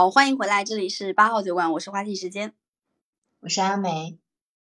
[0.00, 2.54] 好，欢迎回来，这里是八号酒馆，我是花季时间，
[3.40, 4.18] 我是阿梅。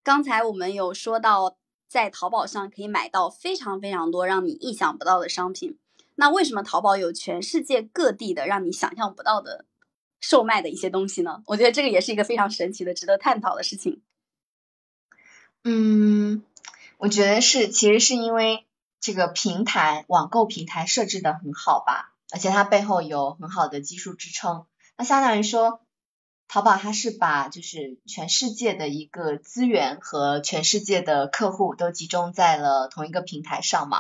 [0.02, 1.56] 刚才我们有说到，
[1.87, 5.79] 在淘宝上可以买到非常非常多让你意想不到的商品。
[6.16, 9.64] 那为什么淘宝有全世界各地的让你想象不到的
[10.19, 11.45] 售卖的一些东西呢？
[11.46, 14.02] 我觉得这个也是一个非常神奇的、值得探讨的事情。
[15.62, 16.43] 嗯，
[16.98, 18.66] 我觉得是，其实是因为
[18.98, 24.66] 这个平台网购平台设置的很好吧，而且它背后有很好的技术支撑。
[25.03, 25.80] 那相当于说，
[26.46, 33.98] 淘宝它是把就是全世界的一个资源和全世界的客户都集中在了同一个平台上嘛，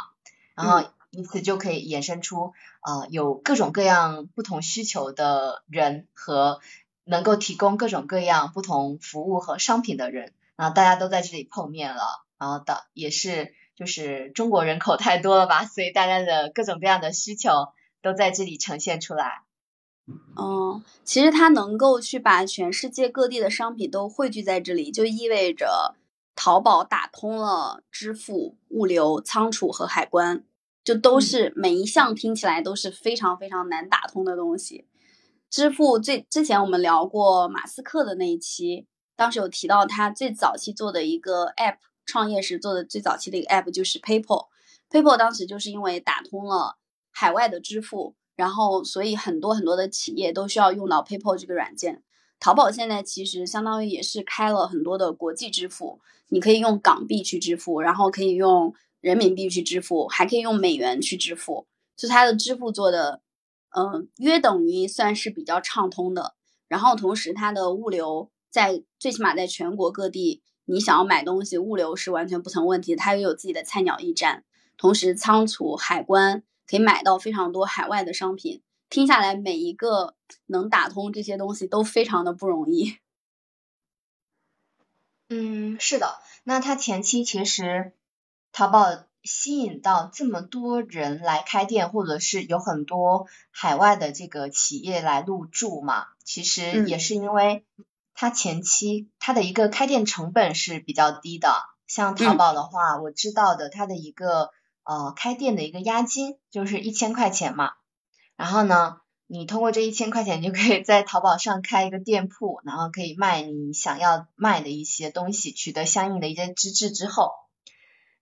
[0.54, 0.88] 然后。
[1.14, 6.60] 以此就可以衍生出，呃，有各种各样不同需求的人和
[7.04, 17.50] 能够提供各种各样不同服务和商品的人，然后大家都在这里碰面了，然后的也是就是中国人口太多了吧，所以大家的各种各样的需求
[18.00, 19.42] 都在这里呈现出来。
[20.36, 25.94] 哦，其实它能够去把全世界各地的商品都汇聚在这里，就意味着
[26.34, 30.44] 淘宝打通了支付、物流、仓储和海关。
[30.84, 34.84] 就都是每一项听起来都是非常非常难打通的东西。
[35.48, 44.48] 支付最之前我们聊过马斯克的那一期，当时有提到他最早期做的一个 App，创业时做的最早期的一个 App 就是 PayPal。
[44.90, 46.78] PayPal 当时就是因为打通了
[47.12, 52.02] 海外的支付，然后所以很多很多的企业都需要用到 PayPal 这个软件。
[52.38, 58.74] 淘宝现在其实相当于也是开了很多的国际支付，你可以用港币去支付，然后可以用。
[59.02, 61.66] 人民币去支付，还可以用美元去支付，
[61.96, 63.20] 就它的支付做的，
[63.76, 66.36] 嗯，约等于算是比较畅通的。
[66.68, 72.94] 然后同时它的物流在最起码在全国各地，你想要买东西，物流是完全不成问题。
[72.94, 74.44] 它也有自己的菜鸟驿站，
[74.76, 78.62] 同时仓储、海关可以买到非常多海外的商品。
[78.88, 80.14] 听下来，每一个
[80.46, 82.96] 能打通这些东西都非常的不容易。
[85.28, 87.92] 嗯，是的，那它前期其实。
[88.54, 96.08] 淘宝吸引到这么多人来开店，或者是有很多海外的这个企业来入驻嘛？
[96.22, 97.64] 其实也是因为
[98.14, 101.54] 它前期它的一个开店成本是比较低的。
[101.86, 104.50] 像淘宝的话，我知道的，它的一个
[104.84, 107.72] 呃开店的一个押金就是一千块钱嘛。
[108.36, 117.30] 然后呢，你通过这一千块钱，就可以在淘宝上开一个店铺，然后可以卖你想要卖的一些东西，取得相应的一些资质之后。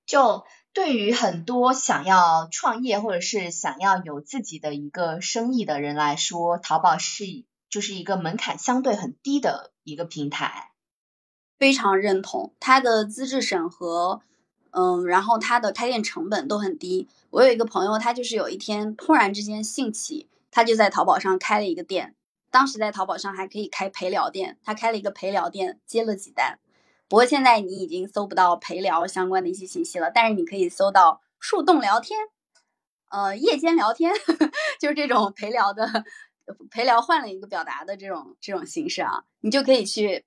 [0.07, 7.25] 就对于很多想要创业或者是想要有自己的一个生意的人来说，淘宝是
[7.69, 10.73] 就是一个门槛相对很低的一个平台。
[11.59, 14.23] 非常认同它的资质审核，
[14.73, 17.09] 嗯，然后它的开店成本都很低。
[17.31, 22.15] 我有一个朋友，他就是有一天突然之间兴起，他就在淘宝上开了一个店。
[22.51, 26.59] 当时在淘宝上还可以开陪聊店，他开了一个陪聊店，接了几单。
[27.09, 32.19] 不过现在你已经搜不到陪聊相关的一些信息了，但是你可以搜到树洞聊天，
[33.11, 34.13] 呃，夜间聊天，
[34.81, 36.05] 就是这种陪聊的
[36.71, 40.25] 陪聊换了一个表达的这种这种形式啊，你就可以去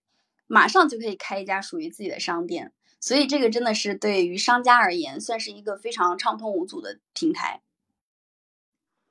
[0.48, 2.72] 马上就可以开一家属于自己的商店，
[3.04, 7.60] 所以这个真的是对于商家而言算是一个非常畅通无阻的平台。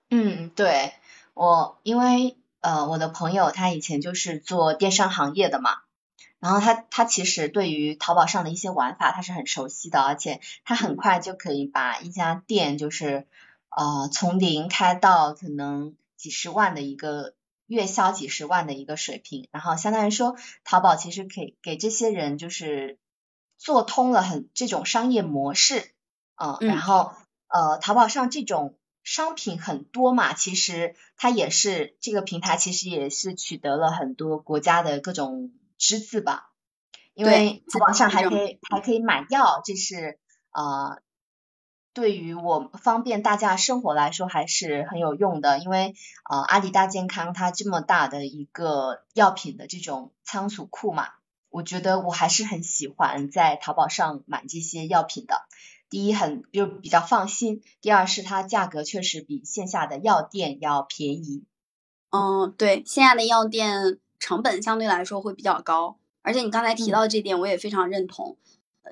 [0.08, 0.94] 嗯，对
[1.34, 5.80] 我因为呃我的朋友他以前就是做电商行业的嘛。
[6.40, 13.26] 然后他他其实对于淘宝上的一些玩法他是很熟悉的，而且他很快就可以把一家店就是
[13.68, 17.34] 呃从零开到可能几十万的一个
[17.66, 22.96] 月销几十万的一个水平，然后相当于说淘宝其实可以给这些人就是
[23.62, 25.92] 做通了很这种商业模式，
[26.36, 27.12] 嗯，然后
[27.48, 35.52] 呃淘宝上这种商品很多嘛，其实它也是这个平台其实也是取得了很多国家的各种。
[35.84, 36.52] 资质吧，
[37.12, 40.20] 因为淘宝上还可以还可以买药，这是
[40.52, 41.02] 呃
[41.92, 45.58] 对于我方便大家生活来说还是很有用的。
[45.58, 45.96] 因为
[46.30, 51.08] 呃阿里大健康它这么大的一个药品的这种仓储库嘛，
[51.52, 55.36] 我觉得我还是很喜欢在淘宝上买这些药品的。
[55.88, 61.44] 第一很就比较放心，第二是它价格确实比线下的药店要便宜。
[62.10, 64.00] 嗯，对，线下的药店。
[64.24, 68.36] 成本相对来说会比较高，而且你刚才提到这点，我也非常认同。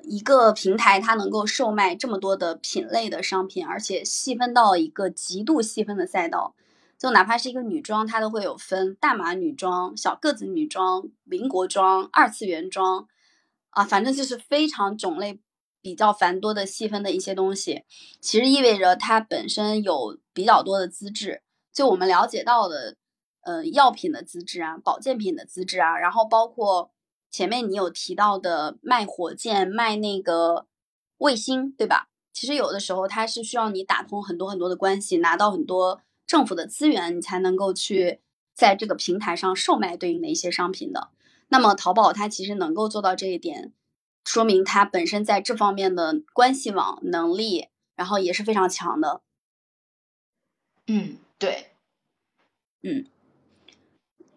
[0.03, 6.53] 一个平台它能够售卖这么多的品类的商品，而且细分到一个极度细分的赛道，
[7.01, 13.07] 就哪怕是一个女装，它都会有分大码女装、小个子女装、民国装、二次元装，
[13.71, 15.39] 啊，反正就是非常种类
[15.81, 17.83] 比较繁多的细分的一些东西。
[18.21, 21.41] 其实意味着它本身有比较多的资质。
[21.73, 22.97] 就我们了解到的。
[23.43, 26.91] 呃药品的资质啊、保健品的资质啊，然后包括
[27.31, 30.67] 前面你有提到的卖火箭、卖那个
[31.17, 32.09] 卫星，对吧？
[32.31, 35.99] 其实有的时候它是需要你打通很多很多的关系，拿到很多
[36.31, 38.21] 政府的资源，你才能够去
[38.53, 41.09] 在这个平台上售卖对应的一些商品的。
[41.49, 43.73] 那么淘宝它其实能够做到这一点，
[44.23, 47.67] 说明它本身在这方面的关系网能力，
[47.97, 49.23] 然后也是非常强的。
[50.87, 51.71] 嗯，对，
[52.81, 53.05] 嗯，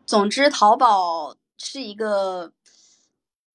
[0.05, 2.53] 总之淘宝是一个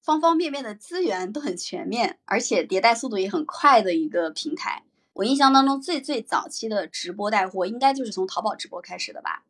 [0.00, 4.84] 方方面面的资源都很全面，而且迭代速度也很快的一个平台。
[5.12, 9.44] 我印象当中最最早期的直播带货，应该就是从淘宝直播开始的吧？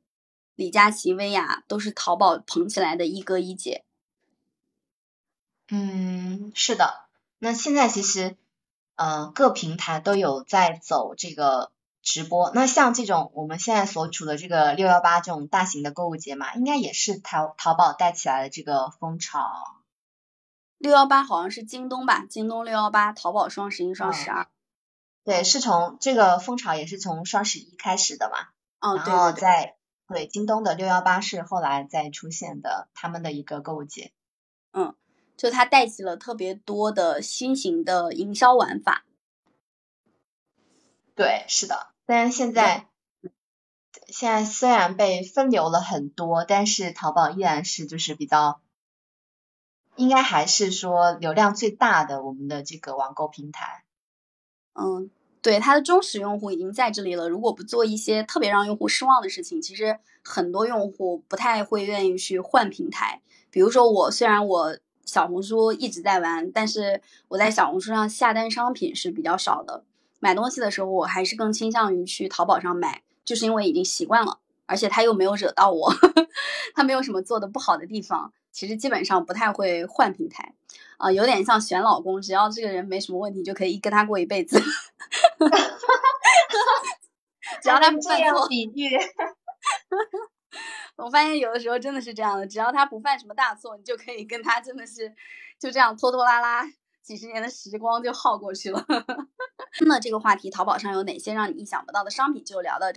[0.56, 3.84] 李佳琦、薇娅都是淘宝捧起来的一哥一姐。
[5.68, 7.04] 嗯，是的。
[7.38, 8.36] 那现在其实，
[8.96, 11.70] 呃，各平台都有在走这个
[12.02, 12.50] 直播。
[12.54, 19.40] 那像这种我们现在所处的这个六幺八这种大型的购物节嘛，应该也是淘淘宝带起来的这个风潮。
[20.76, 22.26] 六幺八好像是京东吧？
[22.28, 24.48] 京东六幺八，淘宝双十一、双十二。
[25.24, 28.48] 对，是从这个风潮也是从双十一开始的嘛。
[28.80, 29.76] 哦，然后在
[30.08, 34.12] 对京东的六幺八是后来再出现的他们的一个购物节。
[34.72, 34.94] 嗯。
[35.36, 39.06] 就它带起了特别多的新型的营销玩法，
[41.14, 41.94] 对，是的。
[42.04, 42.90] 但是现在，
[44.08, 48.60] 现在虽然被分流了很多，但是淘宝依然是就是比较，
[49.96, 53.82] 应该还是说流量最大的我们的这个网购平台。
[54.74, 55.10] 嗯，
[55.42, 57.28] 对，它的忠实用户已经在这里了。
[57.28, 63.22] 如果不做一些特别让用户失望的事情，其实很多用户不太会愿意去换平台。
[63.50, 64.78] 比如说我，虽然我。
[65.06, 69.82] 小红书一直在玩，但是我在小红书上下单商品是比较少的。
[70.20, 74.38] 买东西的时候，我还是更倾向于去淘宝上买，就是因为已经习惯了，
[74.70, 75.92] 而且他又没有惹到我，
[76.76, 78.32] 他没有什么做的不好的地方。
[78.52, 80.54] 其实基本上不太会换平台，
[80.96, 84.58] 啊，有点像选老公，只要这个人没什么问题，就可以跟他过一辈子。
[87.60, 88.46] 只要他不犯错。
[88.48, 88.96] 比喻。
[90.94, 95.12] 我发现有的时候真的是这样的，只要他不犯什么大错，你就可以跟他真的是
[95.58, 96.64] 就这样拖拖拉拉，
[97.02, 98.86] 几十年的时光就耗过去了。
[99.86, 102.86] 那这个话题，淘宝上有哪些让你意想不到的商品，就聊到。